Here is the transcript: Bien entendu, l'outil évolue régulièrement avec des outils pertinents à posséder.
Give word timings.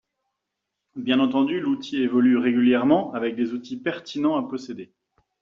Bien 0.95 1.19
entendu, 1.19 1.59
l'outil 1.59 1.97
évolue 2.01 2.35
régulièrement 2.35 3.13
avec 3.13 3.35
des 3.35 3.53
outils 3.53 3.77
pertinents 3.77 4.35
à 4.35 4.49
posséder. 4.49 4.91